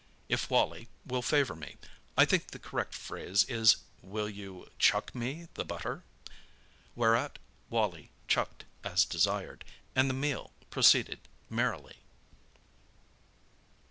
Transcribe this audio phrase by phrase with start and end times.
[0.29, 5.63] If Wally will favour me—I think the correct phrase is will you 'chuck me the
[5.63, 7.37] butter?'"—whereat
[7.69, 9.63] Wally "chucked" as desired,
[9.95, 11.19] and the meal proceeded
[11.51, 11.97] merrily.